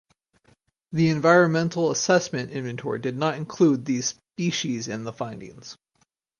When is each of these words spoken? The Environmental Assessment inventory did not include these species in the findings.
The 0.91 1.09
Environmental 1.09 1.91
Assessment 1.91 2.49
inventory 2.49 2.97
did 2.97 3.15
not 3.15 3.35
include 3.37 3.85
these 3.85 4.15
species 4.35 4.87
in 4.87 5.03
the 5.03 5.13
findings. 5.13 5.77